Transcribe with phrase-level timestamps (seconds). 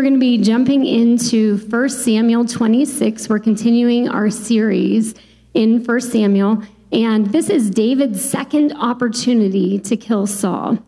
[0.00, 3.28] are going to be jumping into 1 Samuel 26.
[3.28, 5.14] We're continuing our series
[5.52, 10.78] in 1 Samuel, and this is David's second opportunity to kill Saul.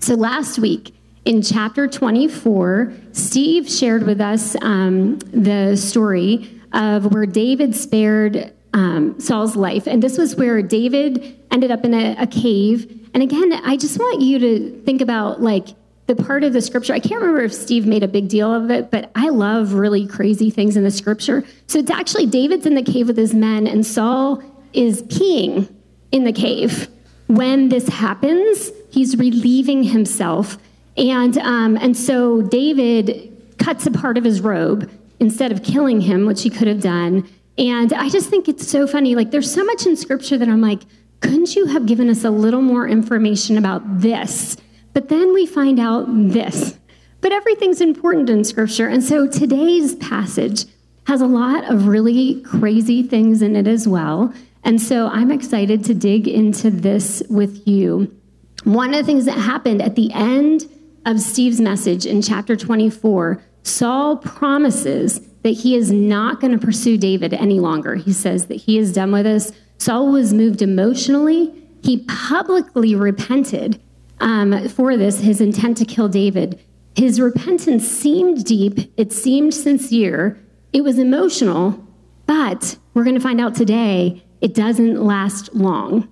[0.00, 0.94] So last week,
[1.24, 9.18] in chapter 24, Steve shared with us um, the story of where David spared um,
[9.18, 9.86] Saul's life.
[9.86, 13.08] And this was where David ended up in a, a cave.
[13.14, 15.68] And again, I just want you to think about like
[16.10, 16.92] the part of the scripture.
[16.92, 20.08] I can't remember if Steve made a big deal of it, but I love really
[20.08, 21.44] crazy things in the scripture.
[21.68, 24.42] So it's actually David's in the cave with his men, and Saul
[24.72, 25.72] is peeing
[26.10, 26.88] in the cave.
[27.28, 30.58] When this happens, he's relieving himself.
[30.96, 34.90] And, um, and so David cuts a part of his robe
[35.20, 37.28] instead of killing him, which he could have done.
[37.56, 39.14] And I just think it's so funny.
[39.14, 40.80] Like, there's so much in scripture that I'm like,
[41.20, 44.56] couldn't you have given us a little more information about this?
[44.92, 46.78] But then we find out this.
[47.20, 48.88] But everything's important in scripture.
[48.88, 50.64] And so today's passage
[51.06, 54.32] has a lot of really crazy things in it as well.
[54.62, 58.14] And so I'm excited to dig into this with you.
[58.64, 60.68] One of the things that happened at the end
[61.06, 66.98] of Steve's message in chapter 24, Saul promises that he is not going to pursue
[66.98, 67.94] David any longer.
[67.94, 69.52] He says that he is done with this.
[69.78, 71.54] Saul was moved emotionally.
[71.82, 73.80] He publicly repented
[74.20, 76.60] um, for this, his intent to kill David.
[76.94, 80.38] His repentance seemed deep, it seemed sincere,
[80.72, 81.84] it was emotional,
[82.26, 86.08] but we're going to find out today it doesn't last long.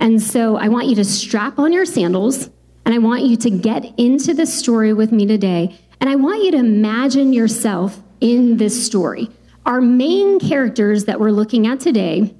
[0.00, 2.50] And so I want you to strap on your sandals
[2.84, 5.78] and I want you to get into this story with me today.
[6.00, 9.28] And I want you to imagine yourself in this story.
[9.64, 12.34] Our main characters that we're looking at today,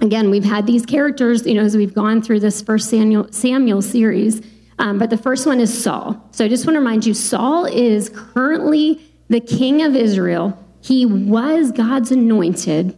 [0.00, 3.82] again, we've had these characters, you know, as we've gone through this first Samuel, Samuel
[3.82, 4.42] series,
[4.78, 6.28] um, but the first one is Saul.
[6.32, 10.58] So I just want to remind you Saul is currently the king of Israel.
[10.80, 12.96] He was God's anointed,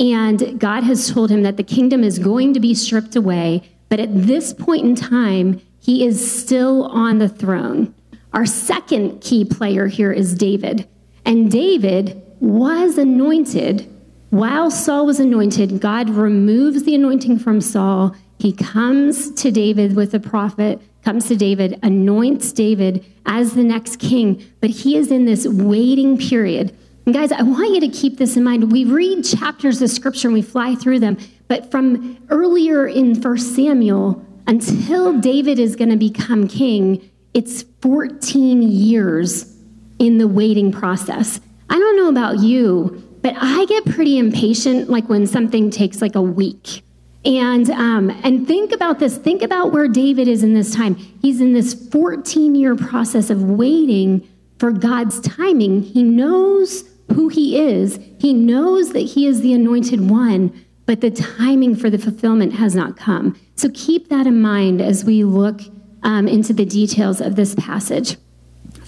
[0.00, 3.62] and God has told him that the kingdom is going to be stripped away.
[3.88, 7.94] But at this point in time, he is still on the throne.
[8.32, 10.86] Our second key player here is David.
[11.24, 13.88] And David was anointed.
[14.30, 18.14] While Saul was anointed, God removes the anointing from Saul.
[18.38, 23.98] He comes to David with a prophet, comes to David, anoints David as the next
[23.98, 26.76] king, but he is in this waiting period.
[27.06, 28.70] And guys, I want you to keep this in mind.
[28.70, 31.16] We read chapters of scripture and we fly through them,
[31.46, 38.62] but from earlier in 1 Samuel until David is going to become king, it's 14
[38.62, 39.56] years
[39.98, 41.40] in the waiting process.
[41.70, 46.14] I don't know about you, but I get pretty impatient like when something takes like
[46.14, 46.82] a week.
[47.28, 49.18] And um, and think about this.
[49.18, 50.94] Think about where David is in this time.
[50.94, 54.26] He's in this 14 year process of waiting
[54.58, 55.82] for God's timing.
[55.82, 58.00] He knows who he is.
[58.18, 62.74] He knows that he is the anointed one, but the timing for the fulfillment has
[62.74, 63.38] not come.
[63.56, 65.60] So keep that in mind as we look
[66.02, 68.16] um, into the details of this passage.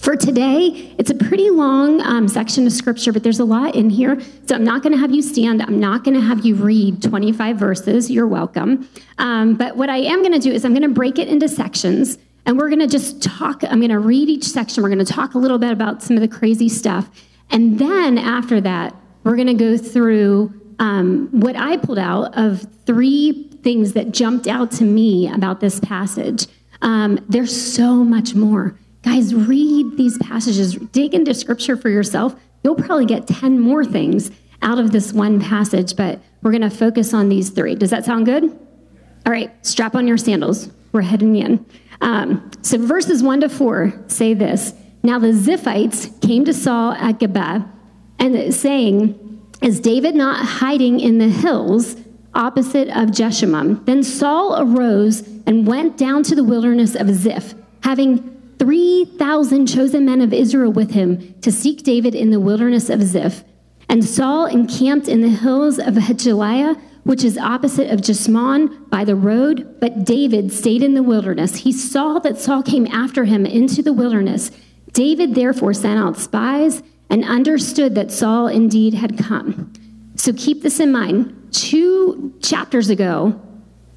[0.01, 3.91] For today, it's a pretty long um, section of scripture, but there's a lot in
[3.91, 4.19] here.
[4.47, 5.61] So I'm not going to have you stand.
[5.61, 8.09] I'm not going to have you read 25 verses.
[8.09, 8.89] You're welcome.
[9.19, 11.47] Um, but what I am going to do is I'm going to break it into
[11.47, 12.17] sections.
[12.47, 13.63] And we're going to just talk.
[13.63, 14.81] I'm going to read each section.
[14.81, 17.07] We're going to talk a little bit about some of the crazy stuff.
[17.51, 22.65] And then after that, we're going to go through um, what I pulled out of
[22.87, 26.47] three things that jumped out to me about this passage.
[26.81, 28.75] Um, there's so much more.
[29.03, 32.35] Guys, read these passages, dig into scripture for yourself.
[32.63, 34.31] You'll probably get 10 more things
[34.61, 37.75] out of this one passage, but we're going to focus on these three.
[37.75, 38.43] Does that sound good?
[39.25, 40.69] All right, strap on your sandals.
[40.91, 41.65] We're heading in.
[42.01, 44.73] Um, so, verses 1 to 4 say this
[45.03, 47.71] Now the Ziphites came to Saul at Gibeah
[48.19, 51.95] and saying, Is David not hiding in the hills
[52.33, 53.85] opposite of Jeshimon?
[53.85, 58.30] Then Saul arose and went down to the wilderness of Ziph, having
[58.61, 63.43] 3,000 chosen men of Israel with him to seek David in the wilderness of Ziph.
[63.89, 69.15] And Saul encamped in the hills of Hachilah, which is opposite of Jeshimon by the
[69.15, 71.55] road, but David stayed in the wilderness.
[71.55, 74.51] He saw that Saul came after him into the wilderness.
[74.93, 79.73] David therefore sent out spies and understood that Saul indeed had come.
[80.17, 81.49] So keep this in mind.
[81.51, 83.41] Two chapters ago,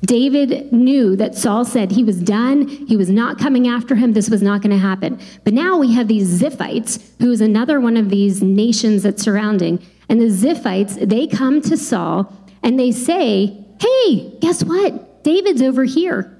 [0.05, 2.67] David knew that Saul said he was done.
[2.69, 4.12] He was not coming after him.
[4.12, 5.21] This was not going to happen.
[5.45, 9.85] But now we have these Ziphites, who is another one of these nations that's surrounding.
[10.09, 15.25] And the Ziphites, they come to Saul and they say, Hey, guess what?
[15.25, 16.31] David's over here.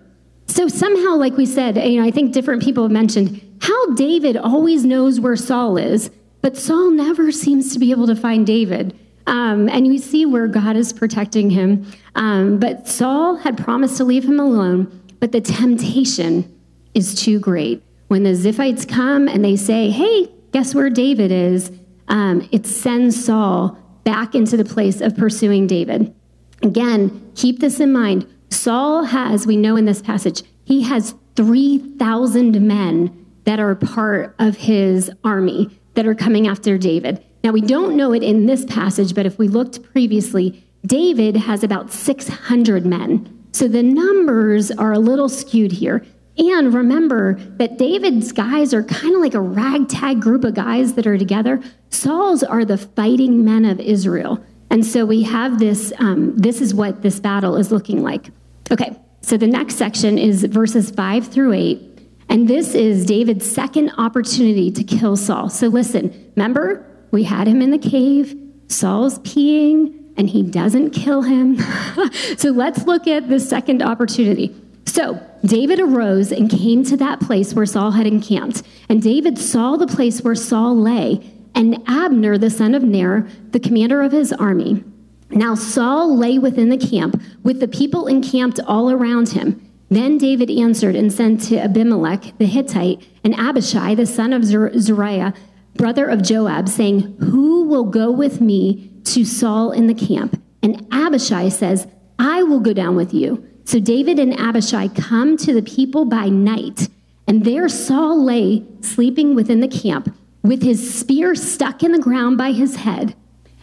[0.47, 4.37] So somehow, like we said, you know, I think different people have mentioned how David
[4.37, 6.11] always knows where Saul is,
[6.43, 8.99] But Saul never seems to be able to find David.
[9.27, 11.87] Um, and we see where God is protecting him.
[12.15, 16.51] Um, but Saul had promised to leave him alone, but the temptation
[16.95, 17.83] is too great.
[18.09, 21.73] When the Ziphites come and they say, hey, guess where David is?
[22.09, 26.15] Um, it sends Saul back into the place of pursuing David.
[26.63, 28.27] Again, keep this in mind.
[28.51, 34.57] Saul has, we know in this passage, he has 3,000 men that are part of
[34.57, 37.25] his army that are coming after David.
[37.45, 41.63] Now, we don't know it in this passage, but if we looked previously, David has
[41.63, 43.47] about 600 men.
[43.53, 46.07] So the numbers are a little skewed here.
[46.39, 51.07] And remember that David's guys are kind of like a ragtag group of guys that
[51.07, 51.63] are together.
[51.91, 54.43] Saul's are the fighting men of Israel.
[54.71, 58.31] And so we have this, um, this is what this battle is looking like.
[58.73, 62.09] Okay, so the next section is verses five through eight.
[62.31, 65.51] And this is David's second opportunity to kill Saul.
[65.51, 71.23] So listen, remember, we had him in the cave, Saul's peeing, and he doesn't kill
[71.23, 71.59] him.
[72.37, 74.55] so let's look at the second opportunity.
[74.85, 78.65] So David arose and came to that place where Saul had encamped.
[78.89, 81.21] And David saw the place where Saul lay,
[81.55, 84.83] and Abner, the son of Ner, the commander of his army.
[85.31, 89.61] Now Saul lay within the camp, with the people encamped all around him.
[89.89, 95.35] Then David answered and sent to Abimelech the Hittite and Abishai, the son of Zeruiah,
[95.77, 100.41] brother of Joab, saying, Who will go with me to Saul in the camp?
[100.63, 101.87] And Abishai says,
[102.19, 103.47] I will go down with you.
[103.65, 106.89] So David and Abishai come to the people by night,
[107.27, 112.37] and there Saul lay sleeping within the camp, with his spear stuck in the ground
[112.37, 113.15] by his head.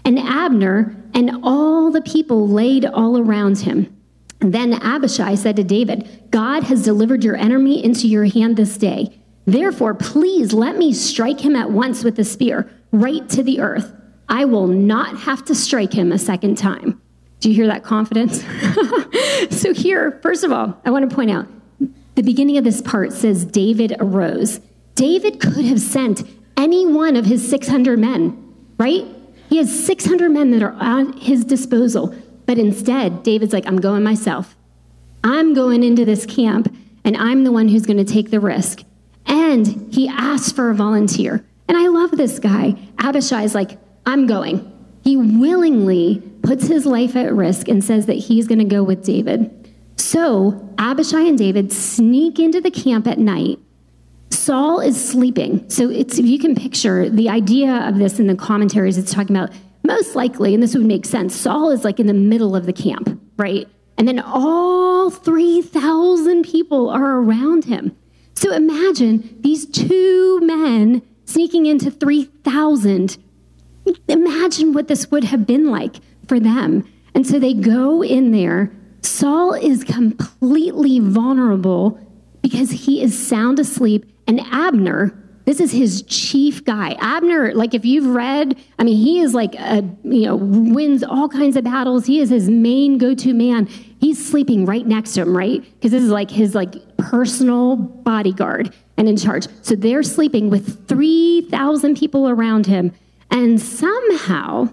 [0.04, 3.96] And Abner and all the people laid all around him.
[4.40, 9.21] Then Abishai said to David, God has delivered your enemy into your hand this day.
[9.46, 13.94] Therefore, please let me strike him at once with the spear, right to the earth.
[14.30, 17.02] I will not have to strike him a second time.
[17.40, 18.44] Do you hear that confidence?
[19.50, 21.48] so, here, first of all, I want to point out
[22.16, 24.60] the beginning of this part says David arose.
[24.96, 26.24] David could have sent
[26.56, 29.06] any one of his 600 men, right?
[29.50, 32.16] He has 600 men that are at his disposal.
[32.46, 34.56] But instead, David's like, I'm going myself.
[35.24, 36.74] I'm going into this camp,
[37.04, 38.84] and I'm the one who's going to take the risk.
[39.26, 41.46] And he asks for a volunteer.
[41.68, 42.76] And I love this guy.
[43.00, 44.68] Abishai is like, I'm going.
[45.04, 49.04] He willingly puts his life at risk and says that he's going to go with
[49.04, 49.74] David.
[49.98, 53.60] So Abishai and David sneak into the camp at night.
[54.30, 55.70] Saul is sleeping.
[55.70, 59.36] So it's if you can picture the idea of this in the commentaries, it's talking
[59.36, 59.52] about
[59.84, 62.74] most likely, and this would make sense, Saul is like in the middle of the
[62.74, 63.68] camp, right?
[63.98, 67.96] And then all 3,000 people are around him.
[68.42, 73.18] So imagine these two men sneaking into 3,000
[74.08, 75.98] Imagine what this would have been like
[76.28, 76.84] for them.
[77.14, 78.72] And so they go in there.
[79.02, 82.00] Saul is completely vulnerable
[82.42, 84.06] because he is sound asleep.
[84.28, 86.96] And Abner, this is his chief guy.
[87.00, 91.28] Abner, like if you've read, I mean, he is like a, you know, wins all
[91.28, 92.06] kinds of battles.
[92.06, 93.66] He is his main go-to man.
[93.66, 95.62] He's sleeping right next to him, right?
[95.62, 99.48] Because this is like his like personal bodyguard and in charge.
[99.62, 102.92] So they're sleeping with 3,000 people around him.
[103.30, 104.70] And somehow,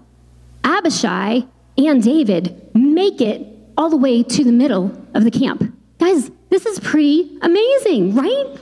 [0.63, 1.45] Abishai
[1.77, 5.73] and David make it all the way to the middle of the camp.
[5.99, 8.59] Guys, this is pretty amazing, right?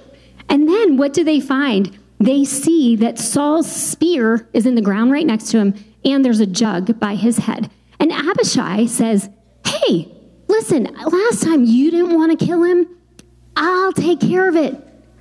[0.49, 1.97] And then what do they find?
[2.19, 6.39] They see that Saul's spear is in the ground right next to him, and there's
[6.39, 7.69] a jug by his head.
[7.99, 9.29] And Abishai says,
[9.65, 10.11] Hey,
[10.47, 12.87] listen, last time you didn't want to kill him.
[13.55, 14.75] I'll take care of it.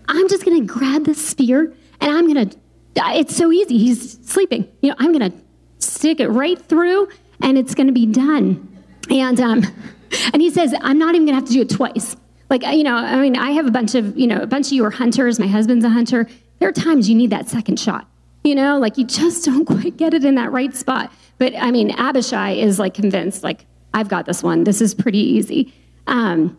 [0.08, 2.56] I'm just going to grab this spear and I'm going to
[2.98, 3.78] it's so easy.
[3.78, 4.68] He's sleeping.
[4.80, 5.36] You know, I'm going to
[5.78, 7.08] stick it right through
[7.42, 8.84] and it's going to be done.
[9.10, 9.62] And, um,
[10.32, 12.16] and he says, I'm not even going to have to do it twice.
[12.48, 14.72] Like, you know, I mean, I have a bunch of, you know, a bunch of
[14.72, 15.38] you are hunters.
[15.38, 16.28] My husband's a hunter.
[16.58, 18.06] There are times you need that second shot.
[18.44, 21.12] You know, like you just don't quite get it in that right spot.
[21.38, 24.64] But I mean, Abishai is like convinced, like, I've got this one.
[24.64, 25.72] This is pretty easy.
[26.06, 26.56] Um,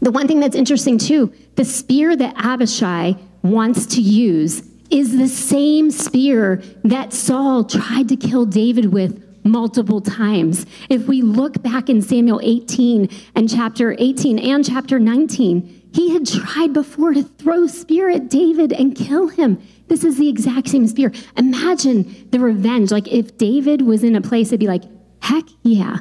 [0.00, 5.28] the one thing that's interesting too, the spear that Abishai wants to use is the
[5.28, 10.66] same spear that Saul tried to kill David with multiple times.
[10.88, 16.26] If we look back in Samuel 18 and chapter 18 and chapter 19, he had
[16.26, 19.60] tried before to throw spear at David and kill him.
[19.88, 21.12] This is the exact same spear.
[21.36, 22.90] Imagine the revenge.
[22.90, 24.84] Like if David was in a place, it'd be like,
[25.20, 25.98] heck yeah,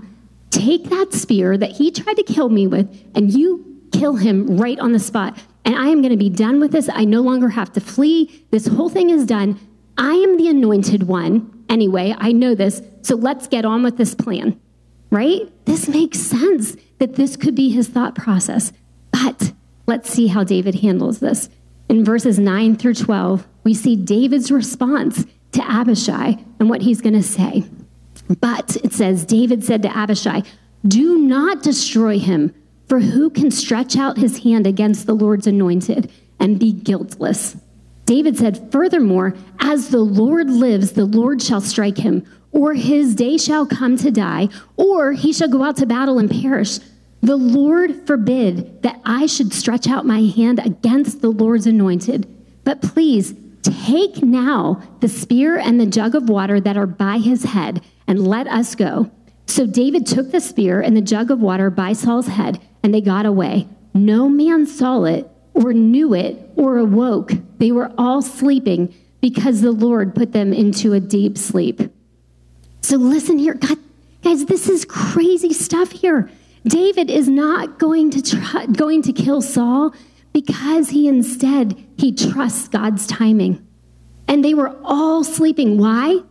[0.50, 4.80] take that spear that he tried to kill me with, and you kill him right
[4.80, 6.90] on the spot and I am going to be done with this.
[6.92, 8.46] I no longer have to flee.
[8.52, 9.60] This whole thing is done.
[9.98, 11.66] I am the anointed one.
[11.70, 14.60] Anyway, I know this, so let's get on with this plan,
[15.10, 15.52] right?
[15.66, 18.72] This makes sense that this could be his thought process.
[19.12, 19.54] But
[19.88, 21.50] let's see how David handles this.
[21.90, 27.16] In verses 9 through 12, we see David's response to Abishai and what he's going
[27.16, 27.66] to say.
[28.40, 30.44] But it says, David said to Abishai,
[30.88, 32.54] Do not destroy him,
[32.88, 37.58] for who can stretch out his hand against the Lord's anointed and be guiltless?
[38.06, 43.38] David said, Furthermore, as the Lord lives, the Lord shall strike him, or his day
[43.38, 46.80] shall come to die, or he shall go out to battle and perish.
[47.22, 52.28] The Lord forbid that I should stretch out my hand against the Lord's anointed.
[52.64, 57.44] But please take now the spear and the jug of water that are by his
[57.44, 59.12] head, and let us go.
[59.46, 63.02] So David took the spear and the jug of water by Saul's head, and they
[63.02, 63.68] got away.
[63.94, 67.32] No man saw it, or knew it, or awoke.
[67.58, 71.82] They were all sleeping because the Lord put them into a deep sleep.
[72.82, 73.78] So listen here, God,
[74.24, 76.30] guys, this is crazy stuff here.
[76.66, 79.94] David is not going to try, going to kill Saul
[80.34, 83.66] because he instead he trusts God's timing.
[84.28, 85.78] And they were all sleeping.
[85.78, 86.22] Why?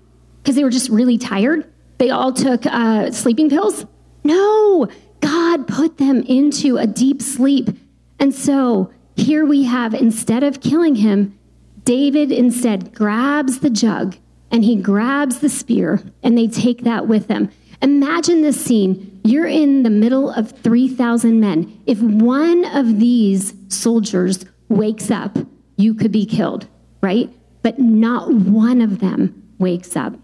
[0.42, 1.70] Because they were just really tired.
[1.98, 3.84] They all took uh, sleeping pills.
[4.24, 4.88] No,
[5.20, 7.68] God put them into a deep sleep.
[8.18, 11.38] And so here we have, instead of killing him,
[11.84, 14.16] David instead grabs the jug
[14.50, 17.50] and he grabs the spear and they take that with them.
[17.82, 19.20] Imagine this scene.
[19.24, 21.80] You're in the middle of 3,000 men.
[21.86, 25.38] If one of these soldiers wakes up,
[25.76, 26.66] you could be killed,
[27.00, 27.30] right?
[27.62, 30.14] But not one of them wakes up.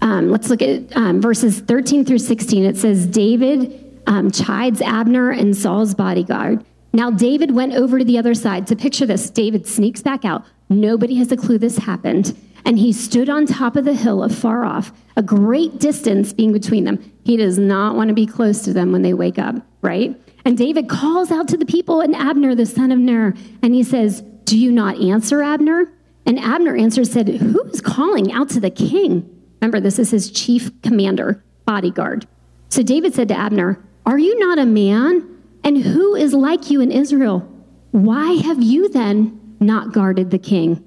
[0.00, 2.64] Um, let's look at um, verses 13 through 16.
[2.64, 6.64] It says, David um, chides Abner and Saul's bodyguard.
[6.92, 8.66] Now, David went over to the other side.
[8.66, 10.44] To picture this, David sneaks back out.
[10.68, 12.36] Nobody has a clue this happened.
[12.64, 16.84] And he stood on top of the hill afar off, a great distance being between
[16.84, 17.12] them.
[17.24, 20.16] He does not want to be close to them when they wake up, right?
[20.44, 23.82] And David calls out to the people and Abner, the son of Ner, and he
[23.82, 25.92] says, Do you not answer, Abner?
[26.24, 29.28] And Abner answered, said, Who is calling out to the king?
[29.60, 32.26] Remember, this is his chief commander, bodyguard.
[32.68, 35.31] So David said to Abner, Are you not a man?
[35.64, 37.48] And who is like you in Israel?
[37.92, 40.84] Why have you then not guarded the king?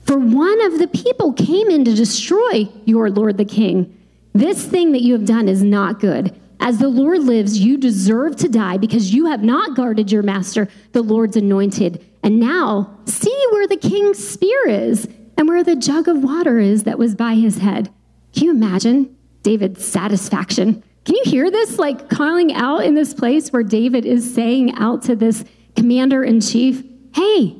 [0.00, 3.94] For one of the people came in to destroy your Lord the king.
[4.32, 6.34] This thing that you have done is not good.
[6.60, 10.68] As the Lord lives, you deserve to die because you have not guarded your master,
[10.92, 12.04] the Lord's anointed.
[12.22, 16.84] And now, see where the king's spear is and where the jug of water is
[16.84, 17.90] that was by his head.
[18.34, 20.82] Can you imagine David's satisfaction?
[21.08, 25.00] Can you hear this like calling out in this place where David is saying out
[25.04, 25.42] to this
[25.74, 26.84] commander in chief,
[27.14, 27.56] Hey,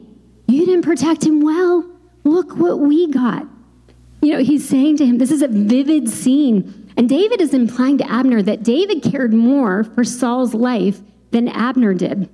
[0.47, 1.91] you didn't protect him well.
[2.25, 3.47] Look what we got.
[4.21, 6.93] You know, he's saying to him, This is a vivid scene.
[6.99, 11.01] And David is implying to Abner that David cared more for Saul's life
[11.31, 12.29] than Abner did.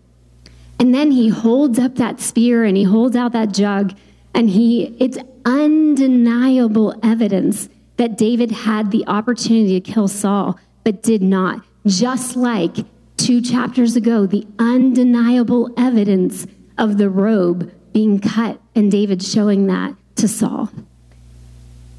[0.80, 3.94] And then he holds up that spear and he holds out that jug,
[4.35, 7.68] and he, it's undeniable evidence
[7.99, 11.62] that David had the opportunity to kill Saul but did not.
[11.87, 12.76] Just like
[13.17, 16.47] two chapters ago, the undeniable evidence
[16.79, 20.71] of the robe being cut and David showing that to Saul.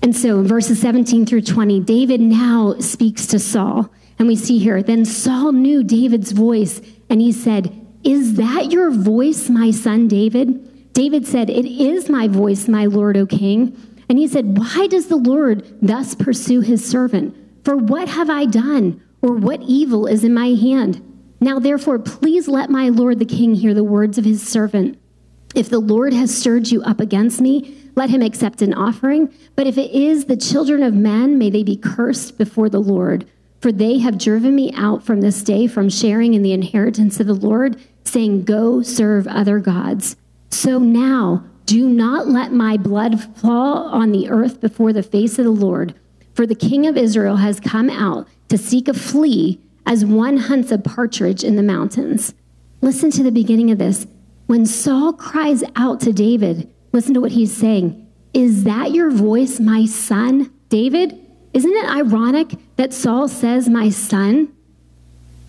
[0.01, 3.89] And so in verses 17 through 20, David now speaks to Saul.
[4.19, 7.73] And we see here, then Saul knew David's voice and he said,
[8.03, 10.93] Is that your voice, my son David?
[10.93, 13.75] David said, It is my voice, my Lord, O king.
[14.07, 17.35] And he said, Why does the Lord thus pursue his servant?
[17.65, 21.01] For what have I done, or what evil is in my hand?
[21.41, 24.99] Now, therefore, please let my Lord the king hear the words of his servant.
[25.55, 29.33] If the Lord has stirred you up against me, let him accept an offering.
[29.55, 33.25] But if it is the children of men, may they be cursed before the Lord.
[33.61, 37.25] For they have driven me out from this day from sharing in the inheritance of
[37.25, 40.17] the Lord, saying, Go serve other gods.
[40.51, 45.45] So now, do not let my blood fall on the earth before the face of
[45.45, 45.95] the Lord.
[46.35, 50.69] For the king of Israel has come out to seek a flea as one hunts
[50.69, 52.33] a partridge in the mountains.
[52.81, 54.05] Listen to the beginning of this.
[54.45, 58.05] When Saul cries out to David, listen to what he's saying.
[58.33, 61.17] Is that your voice, my son, David?
[61.53, 64.51] Isn't it ironic that Saul says, my son?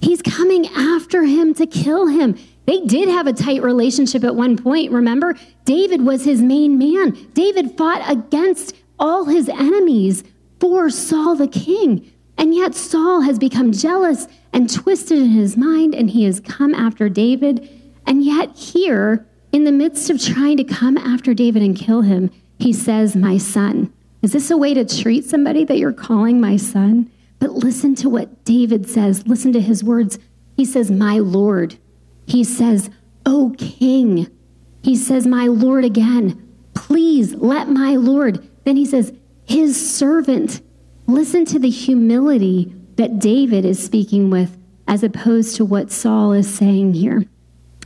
[0.00, 2.38] He's coming after him to kill him.
[2.66, 5.34] They did have a tight relationship at one point, remember?
[5.64, 7.16] David was his main man.
[7.34, 10.22] David fought against all his enemies
[10.60, 12.10] for Saul the king.
[12.38, 16.74] And yet Saul has become jealous and twisted in his mind, and he has come
[16.74, 17.68] after David.
[18.06, 22.30] And yet, here, in the midst of trying to come after David and kill him,
[22.58, 23.92] he says, My son.
[24.22, 27.10] Is this a way to treat somebody that you're calling my son?
[27.38, 29.26] But listen to what David says.
[29.26, 30.18] Listen to his words.
[30.56, 31.76] He says, My Lord.
[32.26, 32.90] He says,
[33.24, 34.28] O King.
[34.82, 36.42] He says, My Lord again.
[36.74, 38.46] Please let my Lord.
[38.64, 39.12] Then he says,
[39.46, 40.60] His servant.
[41.06, 46.52] Listen to the humility that David is speaking with as opposed to what Saul is
[46.52, 47.24] saying here.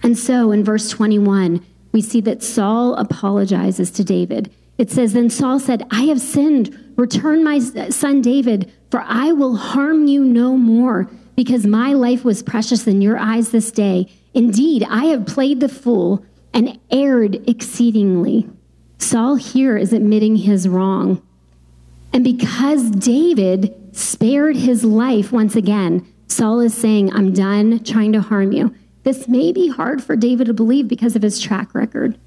[0.02, 4.52] And so in verse 21, we see that Saul apologizes to David.
[4.78, 6.76] It says, Then Saul said, I have sinned.
[6.96, 12.42] Return my son David, for I will harm you no more, because my life was
[12.42, 14.06] precious in your eyes this day.
[14.34, 16.24] Indeed, I have played the fool
[16.54, 18.48] and erred exceedingly.
[18.98, 21.22] Saul here is admitting his wrong.
[22.12, 28.20] And because David spared his life once again, Saul is saying, I'm done trying to
[28.20, 28.74] harm you.
[29.02, 32.18] This may be hard for David to believe because of his track record.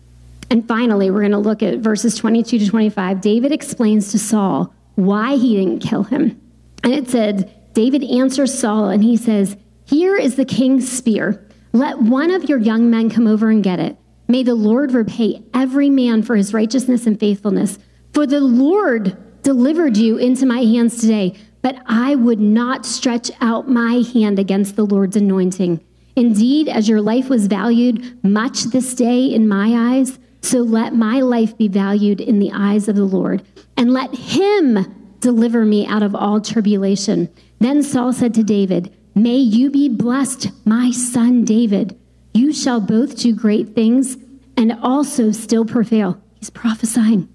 [0.50, 3.22] And finally, we're going to look at verses 22 to 25.
[3.22, 6.40] David explains to Saul why he didn't kill him.
[6.84, 11.48] And it said, David answers Saul and he says, Here is the king's spear.
[11.72, 13.98] Let one of your young men come over and get it.
[14.28, 17.80] May the Lord repay every man for his righteousness and faithfulness.
[18.14, 23.70] For the Lord delivered you into my hands today, but I would not stretch out
[23.70, 25.80] my hand against the Lord's anointing.
[26.16, 31.22] Indeed, as your life was valued much this day in my eyes, so let my
[31.22, 33.44] life be valued in the eyes of the Lord,
[33.78, 37.30] and let him deliver me out of all tribulation.
[37.60, 41.98] Then Saul said to David, May you be blessed, my son David.
[42.34, 44.18] You shall both do great things
[44.58, 46.22] and also still prevail.
[46.36, 47.33] He's prophesying.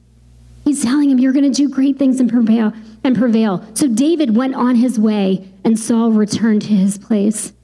[0.69, 3.65] He's telling him, You're going to do great things and prevail and prevail.
[3.73, 7.55] So David went on his way, and Saul returned to his place.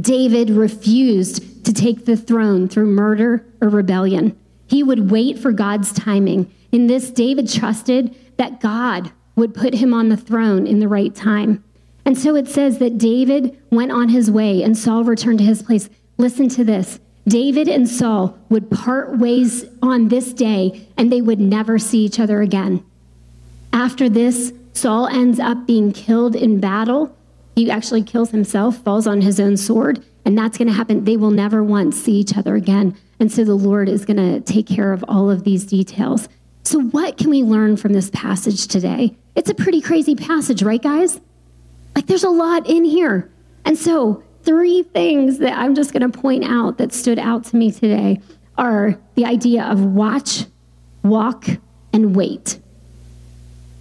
[0.00, 4.38] David refused to take the throne through murder or rebellion.
[4.68, 6.54] He would wait for God's timing.
[6.70, 11.12] In this, David trusted that God would put him on the throne in the right
[11.12, 11.64] time.
[12.04, 15.64] And so it says that David went on his way and Saul returned to his
[15.64, 15.90] place.
[16.18, 21.40] Listen to this David and Saul would part ways on this day and they would
[21.40, 22.84] never see each other again.
[23.72, 27.14] After this, Saul ends up being killed in battle
[27.58, 31.02] he actually kills himself, falls on his own sword, and that's going to happen.
[31.02, 32.96] They will never once see each other again.
[33.18, 36.28] And so the Lord is going to take care of all of these details.
[36.62, 39.16] So, what can we learn from this passage today?
[39.34, 41.20] It's a pretty crazy passage, right, guys?
[41.96, 43.28] Like, there's a lot in here.
[43.64, 47.56] And so, three things that I'm just going to point out that stood out to
[47.56, 48.20] me today
[48.56, 50.44] are the idea of watch,
[51.02, 51.46] walk,
[51.92, 52.60] and wait.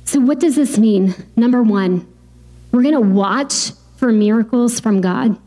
[0.06, 1.16] So, what does this mean?
[1.36, 2.08] Number one,
[2.72, 5.38] we're going to watch for miracles from God.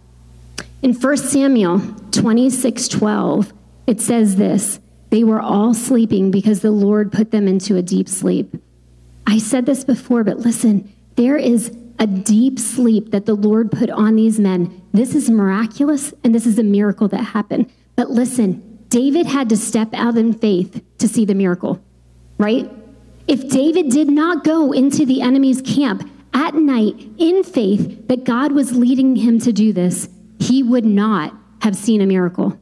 [0.83, 3.53] In 1 Samuel 26 12,
[3.87, 8.09] it says this They were all sleeping because the Lord put them into a deep
[8.09, 8.55] sleep.
[9.27, 13.91] I said this before, but listen, there is a deep sleep that the Lord put
[13.91, 14.80] on these men.
[14.93, 17.71] This is miraculous and this is a miracle that happened.
[17.97, 21.81] But listen, David had to step out in faith to see the miracle,
[22.39, 22.71] right?
[23.29, 28.53] If David did not go into the enemy's camp at night in faith that God
[28.53, 30.09] was leading him to do this,
[30.41, 32.59] he would not have seen a miracle.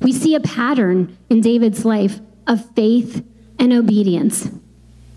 [0.00, 3.24] We see a pattern in David's life of faith
[3.58, 4.48] and obedience.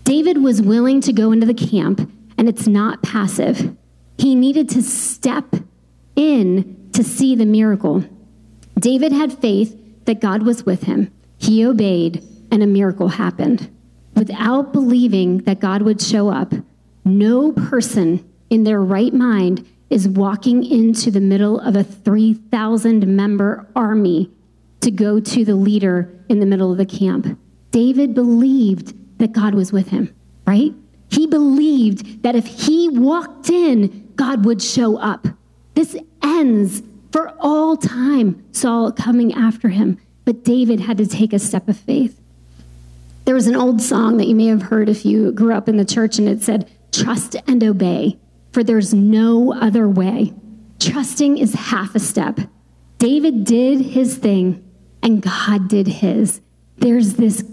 [0.04, 3.74] David was willing to go into the camp, and it's not passive.
[4.18, 5.46] He needed to step
[6.16, 8.04] in to see the miracle.
[8.78, 11.12] David had faith that God was with him.
[11.38, 13.70] He obeyed, and a miracle happened.
[14.14, 16.52] Without believing that God would show up,
[17.04, 23.68] no person in their right mind is walking into the middle of a 3,000 member
[23.76, 24.30] army
[24.80, 27.38] to go to the leader in the middle of the camp.
[27.70, 30.14] David believed that God was with him,
[30.46, 30.72] right?
[31.10, 35.26] He believed that if he walked in, God would show up.
[35.74, 36.82] This ends
[37.12, 39.98] for all time, Saul coming after him.
[40.24, 42.20] But David had to take a step of faith.
[43.24, 45.76] There was an old song that you may have heard if you grew up in
[45.76, 48.18] the church, and it said, Trust and obey,
[48.52, 50.32] for there's no other way.
[50.78, 52.40] Trusting is half a step.
[52.98, 54.62] David did his thing,
[55.02, 56.40] and God did his.
[56.78, 57.44] There's this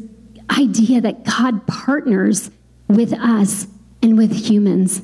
[0.49, 2.51] idea that God partners
[2.87, 3.67] with us
[4.01, 5.01] and with humans.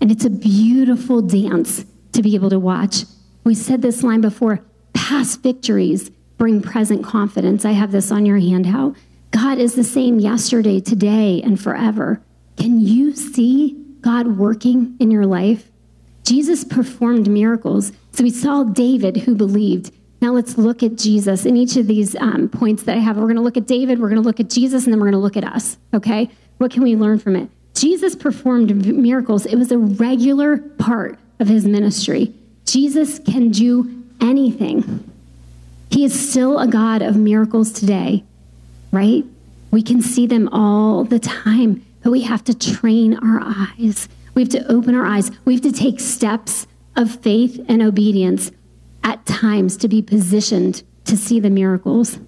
[0.00, 3.04] And it's a beautiful dance to be able to watch.
[3.44, 4.60] We said this line before
[4.92, 7.64] past victories bring present confidence.
[7.64, 8.96] I have this on your handout.
[9.30, 12.22] God is the same yesterday, today, and forever.
[12.56, 15.70] Can you see God working in your life?
[16.24, 17.92] Jesus performed miracles.
[18.12, 19.92] So we saw David who believed.
[20.20, 21.46] Now let's look at Jesus.
[21.46, 24.00] In each of these um, points that I have, we're going to look at David,
[24.00, 25.78] we're going to look at Jesus, and then we're going to look at us.
[25.94, 26.30] Okay?
[26.58, 27.48] What can we learn from it?
[27.74, 32.32] Jesus performed miracles, it was a regular part of his ministry.
[32.64, 35.10] Jesus can do anything.
[35.90, 38.22] He is still a God of miracles today,
[38.92, 39.24] right?
[39.72, 44.08] We can see them all the time, but we have to train our eyes.
[44.34, 45.30] We have to open our eyes.
[45.44, 48.52] We have to take steps of faith and obedience
[49.02, 52.18] at times to be positioned to see the miracles.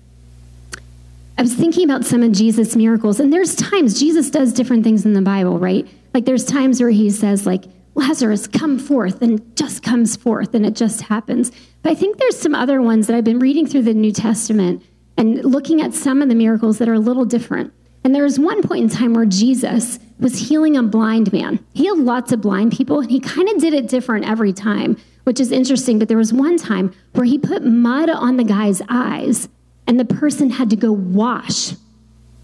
[1.38, 5.05] I was thinking about some of Jesus' miracles, and there's times Jesus does different things
[5.05, 5.87] in the Bible, right?
[6.14, 10.64] Like there's times where he says, like, Lazarus, come forth, and just comes forth, and
[10.64, 11.52] it just happens.
[11.83, 14.83] But I think there's some other ones that I've been reading through the New Testament
[15.16, 17.72] and looking at some of the miracles that are a little different.
[18.05, 21.64] And there was one point in time where Jesus was healing a blind man.
[21.74, 24.96] He had lots of blind people, and he kind of did it different every time,
[25.24, 25.98] which is interesting.
[25.98, 29.48] But there was one time where he put mud on the guy's eyes,
[29.87, 31.74] and the person had to go wash.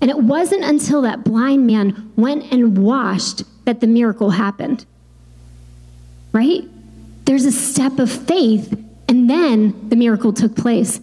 [0.01, 4.87] And it wasn't until that blind man went and washed that the miracle happened.
[6.33, 6.63] Right?
[7.25, 8.73] There's a step of faith,
[9.09, 11.01] and then the miracle took place.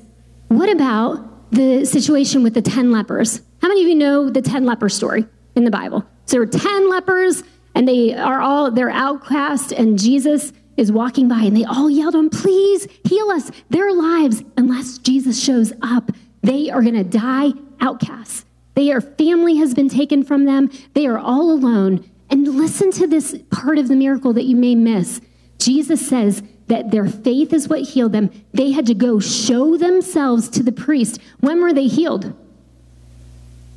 [0.48, 3.42] What about the situation with the 10 lepers?
[3.62, 6.06] How many of you know the 10 leper story in the Bible?
[6.26, 11.28] So there were 10 lepers and they are all, they're outcast and Jesus is walking
[11.28, 13.52] by and they all yelled on, please heal us.
[13.70, 16.12] Their lives, unless Jesus shows up,
[16.42, 18.46] they are going to die outcasts.
[18.76, 20.70] Their family has been taken from them.
[20.94, 22.10] They are all alone.
[22.30, 25.22] And listen to this part of the miracle that you may miss.
[25.60, 28.32] Jesus says that their faith is what healed them.
[28.54, 31.20] They had to go show themselves to the priest.
[31.40, 32.34] When were they healed?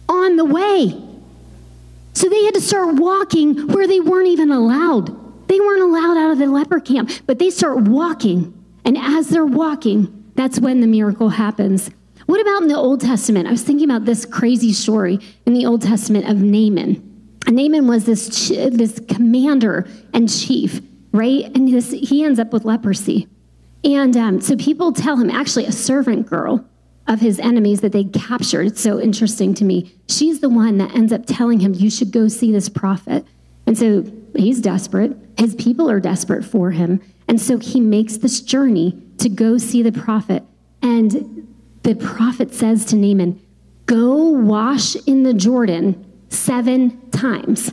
[0.09, 1.01] on the way.
[2.15, 5.49] So they had to start walking where they weren't even allowed.
[5.49, 8.55] They weren't allowed out of the leper camp, but they start walking.
[8.85, 11.91] And as they're walking, that's when the miracle happens.
[12.27, 13.47] What about in the Old Testament?
[13.47, 17.08] I was thinking about this crazy story in the Old Testament of Naaman.
[17.57, 20.81] Naaman was this, this commander and chief,
[21.13, 21.45] right?
[21.55, 23.29] And this, he ends up with leprosy.
[23.85, 26.69] And um, so people tell him, actually, a servant girl
[27.07, 28.67] of his enemies that they captured.
[28.67, 29.95] It's so interesting to me.
[30.09, 33.25] She's the one that ends up telling him, You should go see this prophet.
[33.67, 34.05] And so
[34.37, 35.17] he's desperate.
[35.39, 37.01] His people are desperate for him.
[37.29, 40.43] And so he makes this journey to go see the prophet.
[40.83, 41.47] And
[41.83, 43.41] the prophet says to Naaman,
[43.87, 47.73] Go wash in the Jordan seven times.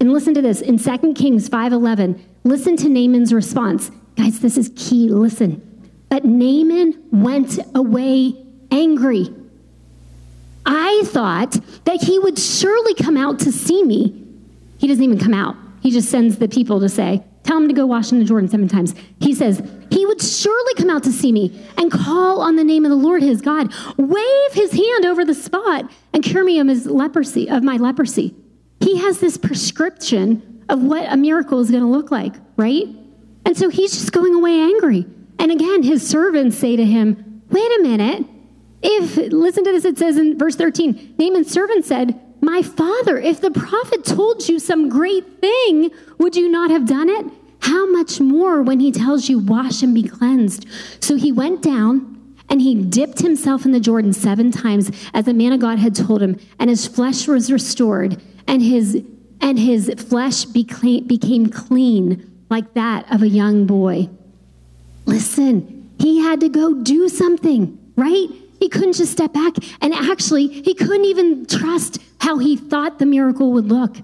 [0.00, 2.18] And listen to this in 2 Kings 5:11.
[2.44, 3.90] Listen to Naaman's response.
[4.16, 5.08] Guys, this is key.
[5.08, 5.62] Listen.
[6.08, 8.36] But Naaman went away
[8.70, 9.32] angry.
[10.66, 14.14] I thought that he would surely come out to see me.
[14.78, 15.56] He doesn't even come out.
[15.80, 18.48] He just sends the people to say, Tell him to go wash in the Jordan
[18.48, 18.94] seven times.
[19.20, 22.84] He says, He would surely come out to see me and call on the name
[22.84, 26.68] of the Lord his God, wave his hand over the spot, and cure me of
[26.68, 28.34] his leprosy, of my leprosy.
[28.80, 32.86] He has this prescription of what a miracle is going to look like, right?
[33.44, 35.06] And so he's just going away angry.
[35.38, 38.26] And again, his servants say to him, Wait a minute.
[38.82, 43.40] If, listen to this, it says in verse 13 Naaman's servant said, My father, if
[43.40, 47.26] the prophet told you some great thing, would you not have done it?
[47.60, 50.66] How much more when he tells you, Wash and be cleansed?
[50.98, 55.32] So he went down and he dipped himself in the Jordan seven times, as the
[55.32, 59.02] man of God had told him, and his flesh was restored, and his
[59.40, 64.08] and his flesh became, became clean like that of a young boy.
[65.06, 68.28] Listen, he had to go do something, right?
[68.60, 69.54] He couldn't just step back.
[69.80, 73.96] And actually, he couldn't even trust how he thought the miracle would look.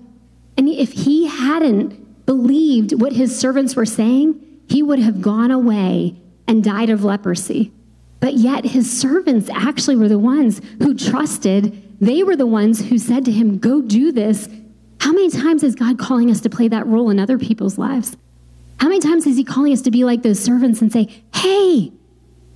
[0.56, 6.20] And if he hadn't believed what his servants were saying, he would have gone away
[6.48, 7.70] and died of leprosy.
[8.18, 12.00] But yet, his servants actually were the ones who trusted.
[12.00, 14.48] They were the ones who said to him, Go do this.
[15.00, 18.16] How many times is God calling us to play that role in other people's lives?
[18.80, 21.92] How many times is he calling us to be like those servants and say, Hey,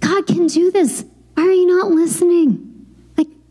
[0.01, 1.05] God can do this.
[1.35, 2.72] Why are you not listening?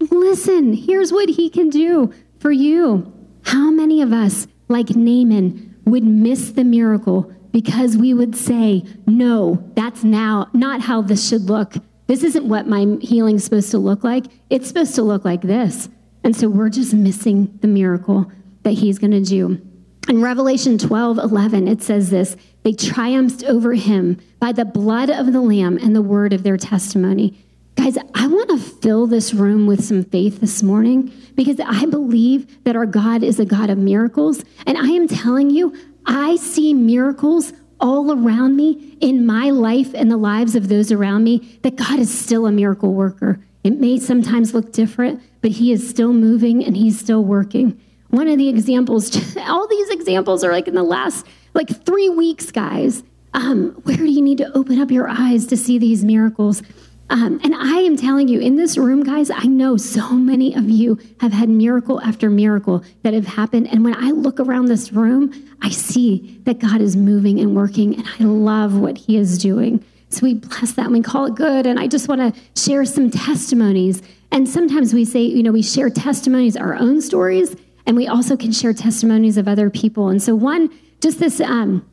[0.10, 3.12] Listen, here's what he can do for you.
[3.44, 9.70] How many of us, like Naaman, would miss the miracle because we would say, no,
[9.76, 11.76] that's now not how this should look.
[12.08, 14.26] This isn't what my healing's supposed to look like.
[14.50, 15.90] It's supposed to look like this.
[16.24, 18.32] And so we're just missing the miracle
[18.64, 19.62] that he's going to do.
[20.08, 25.32] In Revelation 12 11, it says this They triumphed over him by the blood of
[25.32, 27.38] the Lamb and the word of their testimony.
[27.76, 32.64] Guys, I want to fill this room with some faith this morning because I believe
[32.64, 34.44] that our God is a God of miracles.
[34.68, 40.12] And I am telling you, I see miracles all around me, in my life and
[40.12, 43.40] the lives of those around me, that God is still a miracle worker.
[43.64, 47.82] It may sometimes look different, but He is still moving and He's still working.
[48.10, 52.52] One of the examples, all these examples are like in the last like three weeks,
[52.52, 53.04] guys.
[53.34, 56.62] Um, where do you need to open up your eyes to see these miracles?
[57.12, 60.70] Um, and I am telling you, in this room, guys, I know so many of
[60.70, 63.68] you have had miracle after miracle that have happened.
[63.68, 67.96] And when I look around this room, I see that God is moving and working,
[67.96, 69.84] and I love what He is doing.
[70.08, 71.66] So we bless that and we call it good.
[71.66, 74.02] And I just want to share some testimonies.
[74.32, 78.38] And sometimes we say, you know, we share testimonies, our own stories, and we also
[78.38, 80.08] can share testimonies of other people.
[80.08, 80.70] And so, one,
[81.02, 81.86] just this um,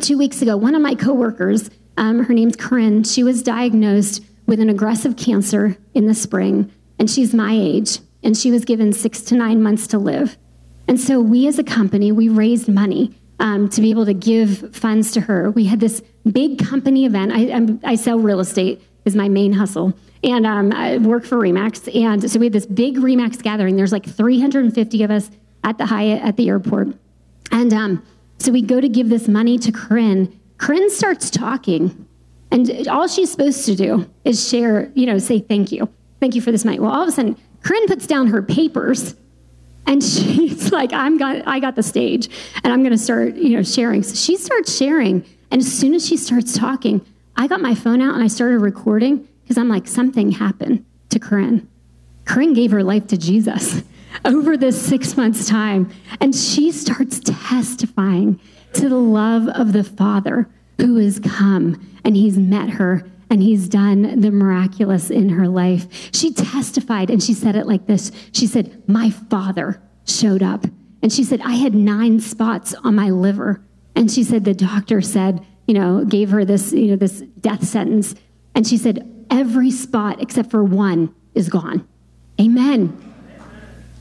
[0.00, 4.60] two weeks ago, one of my coworkers, um, her name's Corinne, she was diagnosed with
[4.60, 9.22] an aggressive cancer in the spring, and she's my age, and she was given six
[9.22, 10.36] to nine months to live.
[10.86, 14.76] And so we as a company, we raised money um, to be able to give
[14.76, 15.50] funds to her.
[15.50, 17.32] We had this big company event.
[17.34, 19.94] I, I sell real estate is my main hustle.
[20.22, 21.88] And um, I work for Remax.
[21.96, 23.76] And so we had this big Remax gathering.
[23.76, 25.30] There's like 350 of us
[25.64, 26.88] at the Hyatt at the airport.
[27.50, 28.06] And um,
[28.38, 30.38] so we go to give this money to Corinne.
[30.58, 32.06] Corinne starts talking
[32.52, 35.88] and all she's supposed to do is share, you know, say thank you.
[36.20, 36.78] Thank you for this money.
[36.78, 39.16] Well, all of a sudden, Corinne puts down her papers
[39.86, 42.28] and she's like, I'm got I got the stage
[42.62, 44.02] and I'm gonna start, you know, sharing.
[44.02, 45.24] So she starts sharing.
[45.50, 47.04] And as soon as she starts talking,
[47.36, 51.18] I got my phone out and I started recording because I'm like, something happened to
[51.18, 51.68] Corinne.
[52.26, 53.82] Corinne gave her life to Jesus
[54.26, 55.90] over this six months time.
[56.20, 58.38] And she starts testifying
[58.74, 60.48] to the love of the Father
[60.80, 66.10] who has come and he's met her and he's done the miraculous in her life.
[66.14, 70.66] She testified and she said it like this She said, My father showed up.
[71.02, 73.62] And she said, I had nine spots on my liver.
[73.96, 77.64] And she said, The doctor said, you know, gave her this, you know, this death
[77.64, 78.14] sentence.
[78.54, 81.88] And she said, Every spot except for one is gone.
[82.38, 83.12] Amen.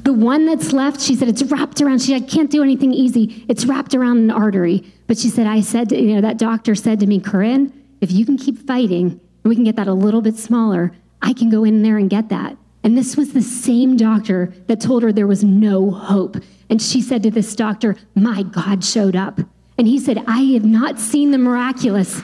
[0.04, 2.02] The one that's left, she said, it's wrapped around.
[2.02, 3.46] She said, I can't do anything easy.
[3.48, 4.84] It's wrapped around an artery.
[5.12, 8.26] But she said, I said, you know, that doctor said to me, Corinne, if you
[8.26, 11.66] can keep fighting and we can get that a little bit smaller, I can go
[11.66, 12.56] in there and get that.
[12.82, 16.38] And this was the same doctor that told her there was no hope.
[16.70, 19.42] And she said to this doctor, My God showed up.
[19.78, 22.22] And he said, I have not seen the miraculous.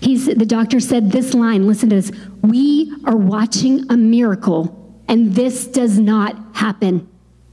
[0.00, 2.10] He's, the doctor said this line listen to this.
[2.42, 7.08] We are watching a miracle, and this does not happen.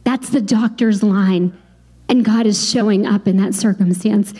[0.09, 1.55] That's the doctor's line.
[2.07, 4.33] And God is showing up in that circumstance.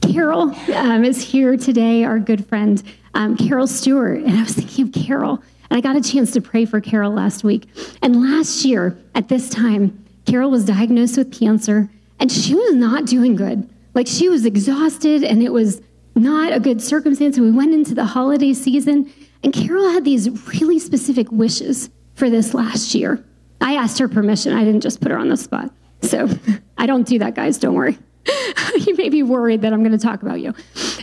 [0.00, 2.80] Carol um, is here today, our good friend,
[3.12, 4.22] um, Carol Stewart.
[4.22, 7.10] And I was thinking of Carol, and I got a chance to pray for Carol
[7.10, 7.68] last week.
[8.02, 13.04] And last year, at this time, Carol was diagnosed with cancer, and she was not
[13.04, 13.68] doing good.
[13.94, 15.82] Like she was exhausted, and it was
[16.14, 17.36] not a good circumstance.
[17.36, 19.12] And we went into the holiday season,
[19.42, 23.24] and Carol had these really specific wishes for this last year.
[23.60, 25.72] I asked her permission, I didn't just put her on the spot.
[26.02, 26.28] So
[26.78, 27.58] I don't do that, guys.
[27.58, 27.98] Don't worry.
[28.86, 30.54] you may be worried that I'm going to talk about you.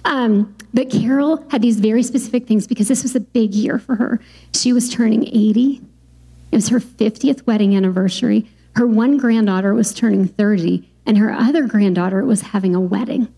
[0.03, 3.95] Um, but Carol had these very specific things because this was a big year for
[3.95, 4.19] her.
[4.53, 5.81] She was turning 80.
[6.51, 8.47] It was her 50th wedding anniversary.
[8.75, 13.33] Her one granddaughter was turning 30, and her other granddaughter was having a wedding.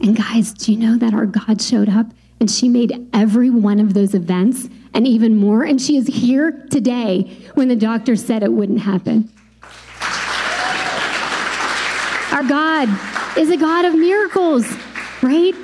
[0.00, 2.06] And guys, do you know that our God showed up
[2.44, 5.62] and she made every one of those events and even more?
[5.62, 7.22] And she is here today
[7.54, 9.32] when the doctor said it wouldn't happen.
[12.32, 14.70] Our God is a God of miracles,
[15.22, 15.54] right?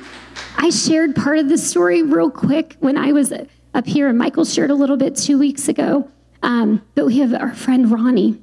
[0.56, 3.30] I shared part of the story real quick when I was
[3.74, 6.10] up here, and Michael shared a little bit two weeks ago.
[6.42, 8.40] Um, but we have our friend Ronnie,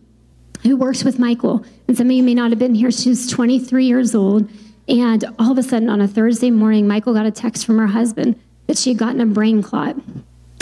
[0.61, 1.65] who works with Michael.
[1.87, 2.91] And some of you may not have been here.
[2.91, 4.47] She's 23 years old.
[4.87, 7.87] And all of a sudden, on a Thursday morning, Michael got a text from her
[7.87, 9.95] husband that she had gotten a brain clot.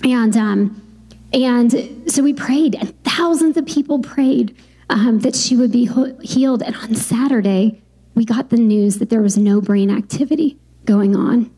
[0.04, 0.82] And, um,
[1.34, 4.56] and so we prayed, and thousands of people prayed
[4.90, 5.90] um, that she would be
[6.22, 6.64] healed.
[6.64, 7.82] And on Saturday,
[8.14, 11.52] we got the news that there was no brain activity going on.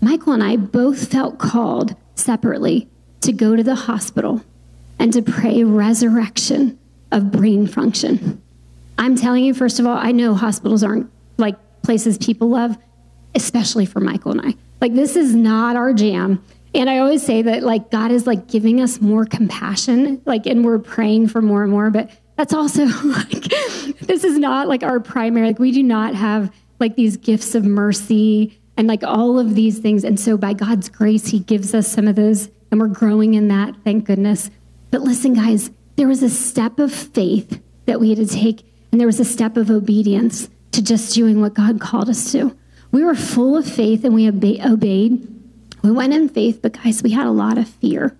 [0.00, 2.88] Michael and I both felt called separately
[3.22, 4.42] to go to the hospital
[4.98, 6.78] and to pray resurrection
[7.10, 8.42] of brain function.
[8.98, 12.76] I'm telling you, first of all, I know hospitals aren't like places people love,
[13.34, 14.54] especially for Michael and I.
[14.80, 16.44] Like, this is not our jam.
[16.74, 20.64] And I always say that, like, God is like giving us more compassion, like, and
[20.64, 23.44] we're praying for more and more, but that's also like
[24.00, 27.64] this is not like our primary like we do not have like these gifts of
[27.64, 31.88] mercy and like all of these things and so by god's grace he gives us
[31.88, 34.50] some of those and we're growing in that thank goodness
[34.90, 39.00] but listen guys there was a step of faith that we had to take And
[39.00, 42.56] there was a step of obedience to just doing what God called us to.
[42.92, 45.26] We were full of faith and we obeyed.
[45.82, 48.16] We went in faith, but guys, we had a lot of fear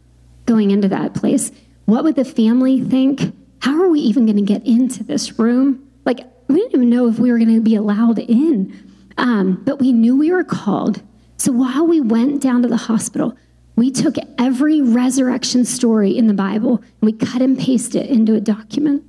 [0.47, 1.53] going into that place.
[1.85, 3.35] What would the family think?
[3.61, 5.87] How are we even going to get into this room?
[6.05, 8.73] Like, we didn't even know if we were going to be allowed in.
[9.19, 11.03] Um, but we knew we were called.
[11.37, 13.37] So while we went down to the hospital,
[13.77, 18.35] we took every resurrection story in the Bible and we cut and pasted it into
[18.35, 19.05] a document.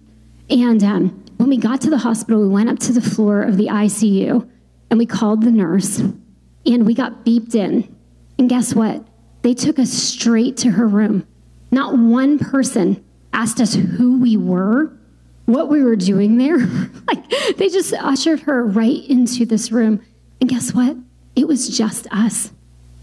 [0.49, 3.57] And um, when we got to the hospital, we went up to the floor of
[3.57, 4.47] the ICU
[4.89, 7.95] and we called the nurse and we got beeped in.
[8.37, 9.07] And guess what?
[9.41, 11.25] They took us straight to her room.
[11.71, 14.91] Not one person asked us who we were,
[15.45, 16.57] what we were doing there.
[17.07, 20.03] like they just ushered her right into this room.
[20.41, 20.97] And guess what?
[21.35, 22.51] It was just us.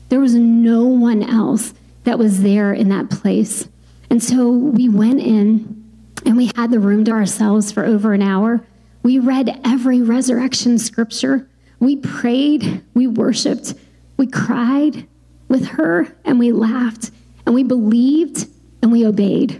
[0.08, 1.72] There was no one else
[2.04, 3.68] that was there in that place.
[4.10, 5.83] And so we went in
[6.24, 8.64] and we had the room to ourselves for over an hour.
[9.02, 11.48] We read every resurrection scripture.
[11.78, 13.74] We prayed, we worshiped,
[14.16, 15.06] we cried
[15.48, 17.10] with her, and we laughed,
[17.44, 18.48] and we believed,
[18.80, 19.52] and we obeyed.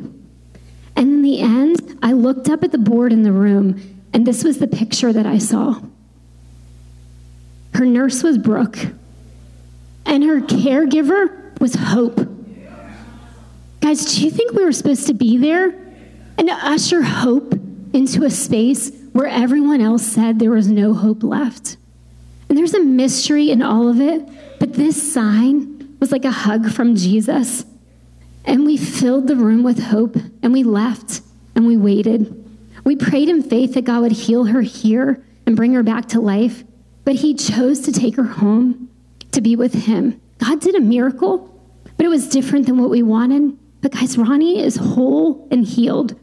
[0.97, 4.45] And in the end, I looked up at the board in the room, and this
[4.45, 5.81] was the picture that I saw.
[7.75, 8.79] Her nurse was Brooke,
[10.07, 12.29] and her caregiver was Hope.
[13.81, 15.84] Guys, do you think we were supposed to be there
[16.39, 17.55] and to usher hope
[17.93, 21.77] into a space where everyone else said there was no hope left?
[22.49, 26.71] And there's a mystery in all of it, but this sign was like a hug
[26.71, 27.65] from Jesus.
[28.45, 31.23] And we filled the room with hope, and we left,
[31.55, 32.45] and we waited.
[32.85, 36.21] We prayed in faith that God would heal her here and bring her back to
[36.21, 36.65] life,
[37.05, 38.91] but He chose to take her home
[39.33, 40.21] to be with Him.
[40.39, 41.51] God did a miracle,
[41.97, 43.57] but it was different than what we wanted.
[43.81, 46.19] But guys, Ronnie is whole and healed.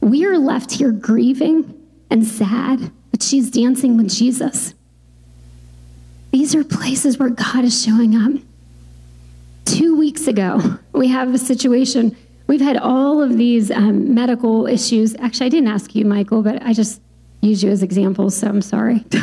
[0.00, 1.74] We are left here grieving
[2.10, 4.74] and sad, but she's dancing with Jesus.
[6.32, 8.42] These are places where God is showing up.
[9.64, 12.16] Two weeks ago, we have a situation.
[12.46, 15.16] We've had all of these um, medical issues.
[15.16, 17.00] Actually, I didn't ask you, Michael, but I just
[17.40, 19.04] used you as examples, so I'm sorry.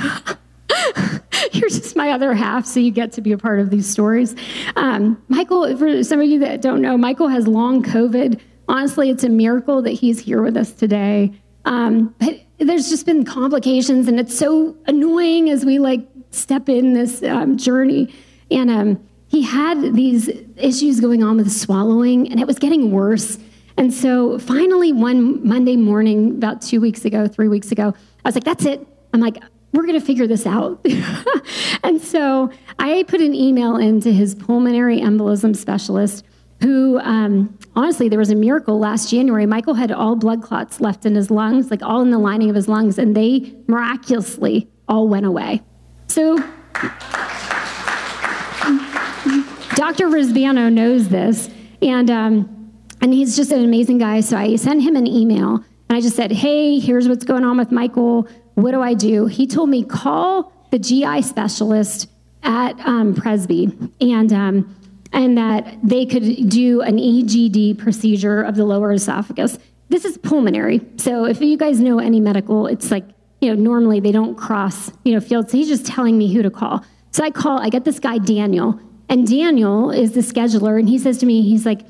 [1.52, 4.36] You're just my other half, so you get to be a part of these stories.
[4.76, 8.40] Um, Michael, for some of you that don't know, Michael has long COVID.
[8.68, 11.34] Honestly, it's a miracle that he's here with us today.
[11.66, 16.94] Um, but there's just been complications, and it's so annoying as we like step in
[16.94, 18.14] this um, journey.
[18.52, 23.38] And um, he had these issues going on with swallowing, and it was getting worse.
[23.78, 28.36] And so finally, one Monday morning, about two weeks ago, three weeks ago, I was
[28.36, 28.86] like, that's it.
[29.14, 29.38] I'm like,
[29.74, 30.86] we're going to figure this out.
[31.84, 36.24] and so I put an email into his pulmonary embolism specialist,
[36.64, 39.46] who um, honestly, there was a miracle last January.
[39.46, 42.56] Michael had all blood clots left in his lungs, like all in the lining of
[42.56, 45.62] his lungs, and they miraculously all went away.
[46.08, 46.38] So,
[49.76, 50.08] Dr.
[50.08, 51.50] Risbano knows this,
[51.82, 52.72] and, um,
[53.02, 54.22] and he's just an amazing guy.
[54.22, 55.56] So, I sent him an email,
[55.90, 58.28] and I just said, Hey, here's what's going on with Michael.
[58.54, 59.26] What do I do?
[59.26, 62.10] He told me, Call the GI specialist
[62.42, 64.76] at um, Presby, and, um,
[65.14, 69.58] and that they could do an EGD procedure of the lower esophagus.
[69.90, 70.82] This is pulmonary.
[70.98, 73.06] So, if you guys know any medical, it's like
[73.44, 75.52] you know, normally they don't cross, you know, fields.
[75.52, 76.86] So he's just telling me who to call.
[77.12, 80.98] So I call, I get this guy, Daniel, and Daniel is the scheduler, and he
[80.98, 81.82] says to me, he's like,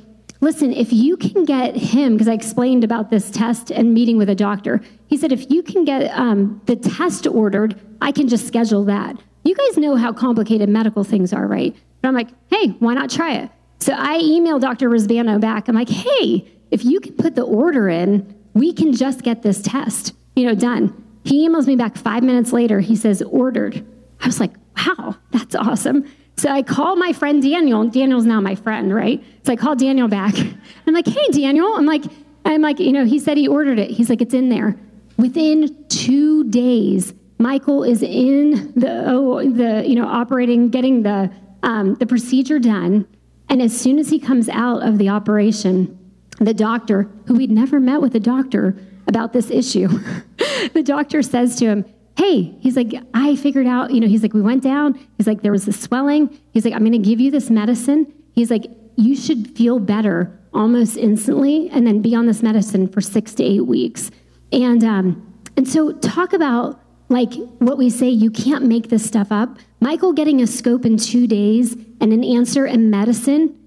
[0.41, 4.29] listen, if you can get him, because I explained about this test and meeting with
[4.29, 8.47] a doctor, he said, if you can get um, the test ordered, I can just
[8.47, 9.21] schedule that.
[9.43, 11.75] You guys know how complicated medical things are, right?
[12.01, 13.49] But I'm like, hey, why not try it?
[13.79, 14.89] So I emailed Dr.
[14.89, 15.67] Risbano back.
[15.67, 19.61] I'm like, hey, if you can put the order in, we can just get this
[19.61, 21.03] test, you know, done.
[21.25, 22.79] He emails me back five minutes later.
[22.79, 23.85] He says, ordered.
[24.21, 26.05] I was like, wow, that's awesome.
[26.37, 27.87] So I call my friend Daniel.
[27.89, 29.23] Daniel's now my friend, right?
[29.45, 30.35] So I call Daniel back.
[30.87, 31.75] I'm like, hey, Daniel.
[31.75, 32.03] I'm like,
[32.45, 33.91] I'm like, you know, he said he ordered it.
[33.91, 34.75] He's like, it's in there.
[35.17, 41.31] Within two days, Michael is in the, oh, the you know, operating, getting the,
[41.63, 43.07] um, the procedure done.
[43.49, 45.97] And as soon as he comes out of the operation,
[46.39, 48.75] the doctor, who we'd never met with a doctor,
[49.07, 49.87] about this issue.
[50.73, 54.33] the doctor says to him, Hey, he's like, I figured out, you know, he's like,
[54.33, 54.99] we went down.
[55.17, 56.39] He's like, there was this swelling.
[56.51, 58.13] He's like, I'm going to give you this medicine.
[58.33, 58.65] He's like,
[58.95, 63.43] you should feel better almost instantly and then be on this medicine for six to
[63.43, 64.11] eight weeks.
[64.51, 66.79] And, um, and so talk about
[67.13, 69.57] like what we say, you can't make this stuff up.
[69.79, 73.57] Michael getting a scope in two days and an answer in medicine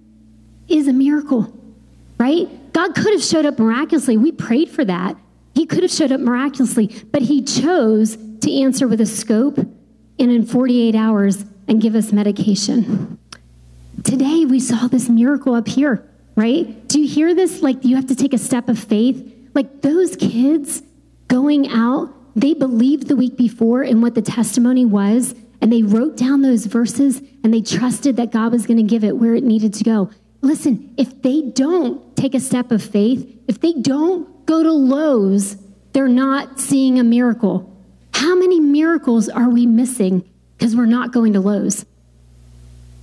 [0.68, 1.52] is a miracle,
[2.18, 2.48] right?
[2.72, 4.16] God could have showed up miraculously.
[4.16, 5.16] We prayed for that.
[5.54, 10.30] He could have showed up miraculously, but he chose to answer with a scope and
[10.30, 13.18] in 48 hours and give us medication.
[14.04, 16.86] Today, we saw this miracle up here, right?
[16.88, 17.62] Do you hear this?
[17.62, 19.48] Like, you have to take a step of faith.
[19.54, 20.82] Like, those kids
[21.28, 26.18] going out, they believed the week before in what the testimony was, and they wrote
[26.18, 29.42] down those verses and they trusted that God was going to give it where it
[29.42, 30.10] needed to go.
[30.42, 35.56] Listen, if they don't take a step of faith, if they don't go to Lowe's,
[35.94, 37.74] they're not seeing a miracle.
[38.12, 40.22] How many miracles are we missing
[40.58, 41.86] because we're not going to Lowe's?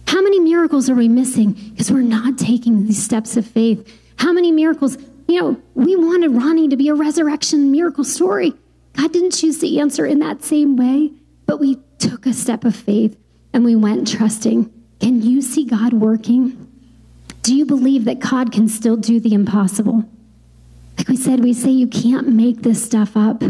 [0.07, 3.99] How many miracles are we missing because we're not taking these steps of faith?
[4.17, 4.95] How many miracles?
[5.27, 8.53] You know, we wanted Ronnie to be a resurrection miracle story.
[8.93, 11.11] God didn't choose to answer in that same way,
[11.45, 13.17] but we took a step of faith
[13.53, 14.71] and we went trusting.
[14.99, 16.69] Can you see God working?
[17.41, 20.09] Do you believe that God can still do the impossible?
[20.97, 23.43] Like we said, we say you can't make this stuff up.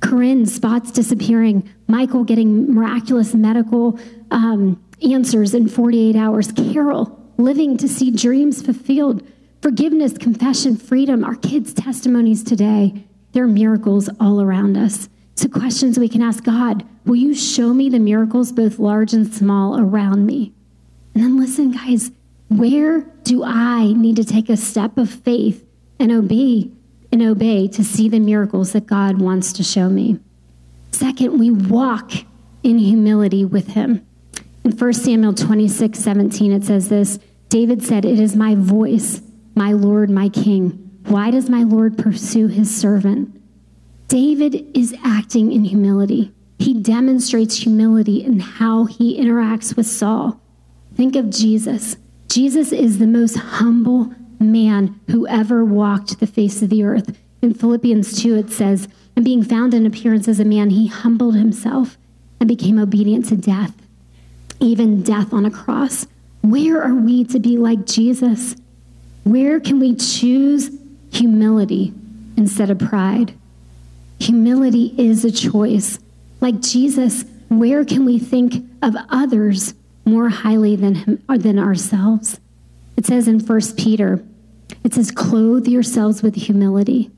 [0.00, 3.98] Corinne, spots disappearing, Michael getting miraculous medical
[4.30, 9.26] um, answers in 48 hours, Carol living to see dreams fulfilled,
[9.60, 13.05] forgiveness, confession, freedom, our kids' testimonies today.
[13.36, 15.10] There are miracles all around us.
[15.34, 19.30] So, questions we can ask God Will you show me the miracles, both large and
[19.30, 20.54] small, around me?
[21.12, 22.12] And then listen, guys,
[22.48, 25.68] where do I need to take a step of faith
[25.98, 26.70] and obey
[27.12, 30.18] and obey to see the miracles that God wants to show me?
[30.90, 32.12] Second, we walk
[32.62, 34.06] in humility with him.
[34.64, 37.18] In 1 Samuel 26, 17, it says this
[37.50, 39.20] David said, It is my voice,
[39.54, 40.85] my Lord, my King.
[41.06, 43.40] Why does my Lord pursue his servant?
[44.08, 46.32] David is acting in humility.
[46.58, 50.40] He demonstrates humility in how he interacts with Saul.
[50.94, 51.96] Think of Jesus.
[52.28, 57.16] Jesus is the most humble man who ever walked the face of the earth.
[57.42, 61.36] In Philippians 2, it says, And being found in appearance as a man, he humbled
[61.36, 61.96] himself
[62.40, 63.74] and became obedient to death
[64.60, 66.06] even death on a cross.
[66.42, 68.56] Where are we to be like Jesus?
[69.24, 70.70] Where can we choose
[71.16, 71.92] humility
[72.36, 73.34] instead of pride?
[74.20, 75.98] Humility is a choice.
[76.40, 82.40] Like Jesus, where can we think of others more highly than, him, than ourselves?
[82.96, 84.24] It says in 1 Peter,
[84.84, 87.10] it says, clothe yourselves with humility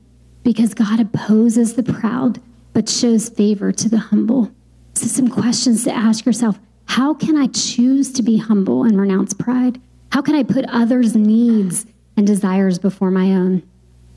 [0.43, 2.41] because God opposes the proud
[2.73, 4.51] but shows favor to the humble.
[4.93, 9.33] So, some questions to ask yourself how can I choose to be humble and renounce
[9.33, 9.79] pride?
[10.11, 11.85] How can I put others' needs
[12.17, 13.63] and desires before my own?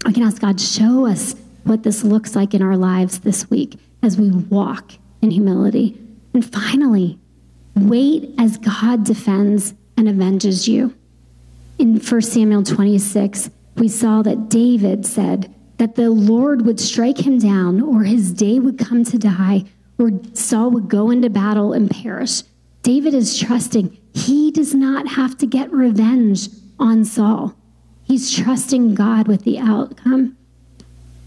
[0.05, 1.34] I can ask God, show us
[1.64, 5.98] what this looks like in our lives this week as we walk in humility.
[6.34, 7.18] And finally,
[7.76, 10.94] wait as God defends and avenges you.
[11.78, 17.38] In 1 Samuel 26, we saw that David said that the Lord would strike him
[17.38, 19.64] down, or his day would come to die,
[19.98, 22.42] or Saul would go into battle and perish.
[22.82, 26.48] David is trusting he does not have to get revenge
[26.78, 27.55] on Saul.
[28.05, 30.36] He's trusting God with the outcome.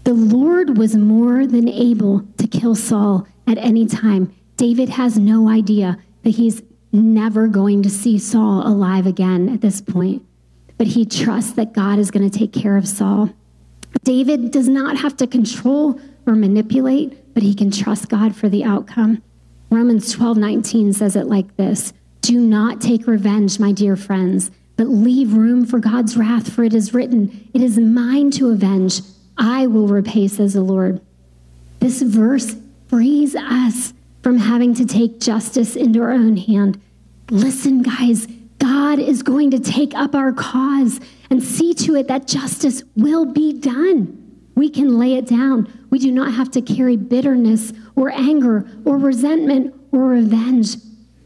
[0.04, 4.34] The Lord was more than able to kill Saul at any time.
[4.56, 6.62] David has no idea that he's
[6.92, 10.24] never going to see Saul alive again at this point,
[10.78, 13.30] but he trusts that God is going to take care of Saul.
[14.04, 18.64] David does not have to control or manipulate, but he can trust God for the
[18.64, 19.22] outcome.
[19.70, 24.88] Romans 12 19 says it like this Do not take revenge, my dear friends, but
[24.88, 29.00] leave room for God's wrath, for it is written, It is mine to avenge.
[29.38, 31.00] I will repay, says the Lord.
[31.80, 32.56] This verse
[32.88, 36.80] frees us from having to take justice into our own hand.
[37.30, 38.26] Listen, guys,
[38.58, 41.00] God is going to take up our cause
[41.30, 44.22] and see to it that justice will be done.
[44.54, 45.86] We can lay it down.
[45.90, 50.76] We do not have to carry bitterness or anger or resentment or revenge.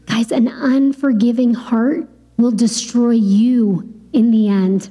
[0.05, 2.07] Guys, an unforgiving heart
[2.41, 4.89] will destroy you in the end.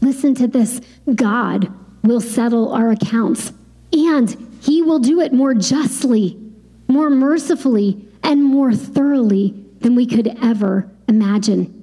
[0.00, 0.80] Listen to this
[1.14, 3.52] God will settle our accounts,
[3.92, 6.38] and He will do it more justly,
[6.86, 11.74] more mercifully, and more thoroughly than we could ever imagine.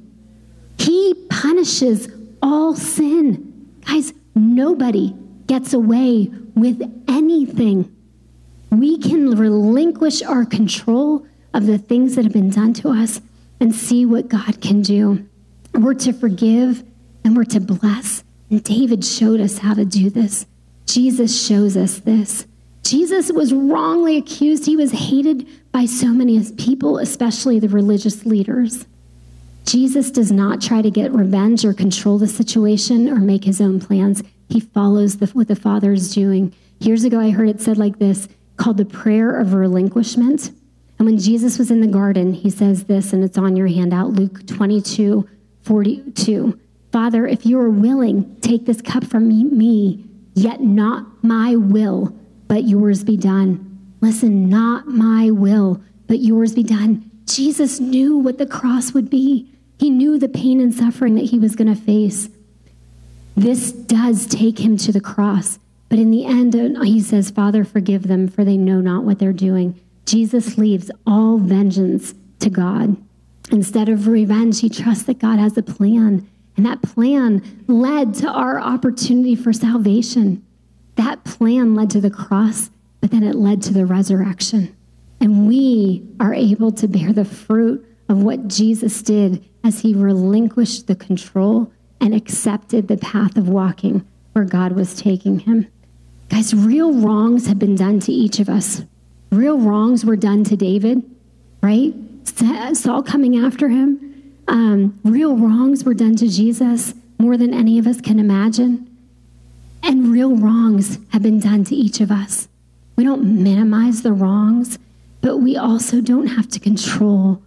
[0.77, 2.09] He punishes
[2.41, 3.69] all sin.
[3.86, 5.15] Guys, nobody
[5.47, 7.91] gets away with anything
[8.69, 13.21] we can relinquish our control of the things that have been done to us
[13.60, 15.28] and see what God can do.
[15.74, 16.84] We're to forgive
[17.24, 18.24] and we're to bless.
[18.49, 20.45] And David showed us how to do this.
[20.86, 22.45] Jesus shows us this.
[22.84, 24.66] Jesus was wrongly accused.
[24.66, 28.86] He was hated by so many people, especially the religious leaders.
[29.66, 33.80] Jesus does not try to get revenge or control the situation or make his own
[33.80, 34.22] plans.
[34.47, 37.99] He follows the, what the Father is doing Years ago, I heard it said like
[37.99, 38.28] this
[38.58, 40.51] called the prayer of relinquishment.
[40.97, 44.11] And when Jesus was in the garden, he says this, and it's on your handout
[44.11, 45.27] Luke 22
[45.63, 46.59] 42.
[46.91, 52.15] Father, if you are willing, take this cup from me, yet not my will,
[52.47, 53.95] but yours be done.
[53.99, 57.09] Listen, not my will, but yours be done.
[57.25, 59.51] Jesus knew what the cross would be.
[59.79, 62.29] He knew the pain and suffering that he was going to face.
[63.35, 65.59] This does take him to the cross.
[65.89, 69.33] But in the end, he says, Father, forgive them, for they know not what they're
[69.33, 69.79] doing.
[70.06, 72.97] Jesus leaves all vengeance to God.
[73.51, 76.28] Instead of revenge, he trusts that God has a plan.
[76.58, 80.45] And that plan led to our opportunity for salvation.
[80.95, 82.70] That plan led to the cross,
[83.01, 84.76] but then it led to the resurrection.
[85.20, 90.88] And we are able to bear the fruit of what Jesus did as he relinquished
[90.88, 95.68] the control and accepted the path of walking where God was taking him.
[96.30, 98.84] Guys, real wrongs have been done to each of us.
[99.32, 101.03] Real wrongs were done to David,
[101.61, 101.93] right?
[102.73, 104.34] Saul coming after him.
[104.47, 108.89] Um, real wrongs were done to Jesus more than any of us can imagine.
[109.84, 112.47] And real wrongs have been done to each of us.
[112.95, 114.80] We don't minimize the wrongs,
[115.21, 117.41] but we also don't have to control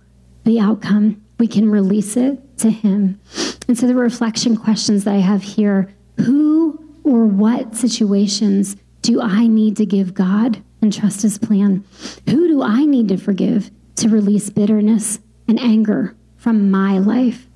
[0.45, 1.23] the outcome.
[1.39, 3.21] We can release it to Him.
[3.67, 9.47] And so the reflection questions that I have here who or what situations do I
[9.47, 11.85] need to give God and trust His plan?
[12.29, 17.47] Who do I need to forgive to release bitterness and anger from my life?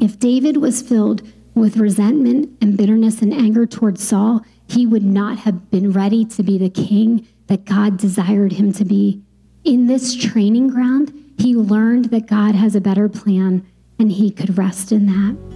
[0.00, 1.22] If David was filled
[1.54, 6.42] with resentment and bitterness and anger towards Saul, he would not have been ready to
[6.42, 9.22] be the king that God desired him to be.
[9.64, 13.66] In this training ground, he learned that God has a better plan
[13.98, 15.55] and he could rest in that.